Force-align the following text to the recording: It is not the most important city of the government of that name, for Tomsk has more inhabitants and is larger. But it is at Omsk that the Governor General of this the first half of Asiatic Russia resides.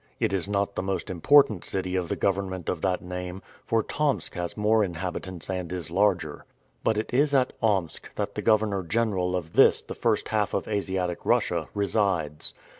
It 0.19 0.33
is 0.33 0.49
not 0.49 0.73
the 0.73 0.81
most 0.81 1.11
important 1.11 1.63
city 1.63 1.95
of 1.95 2.09
the 2.09 2.15
government 2.15 2.69
of 2.69 2.81
that 2.81 3.03
name, 3.03 3.43
for 3.67 3.83
Tomsk 3.83 4.33
has 4.33 4.57
more 4.57 4.83
inhabitants 4.83 5.47
and 5.47 5.71
is 5.71 5.91
larger. 5.91 6.43
But 6.83 6.97
it 6.97 7.13
is 7.13 7.35
at 7.35 7.53
Omsk 7.61 8.15
that 8.15 8.33
the 8.33 8.41
Governor 8.41 8.81
General 8.81 9.35
of 9.35 9.53
this 9.53 9.79
the 9.83 9.93
first 9.93 10.29
half 10.29 10.55
of 10.55 10.67
Asiatic 10.67 11.23
Russia 11.23 11.69
resides. 11.75 12.55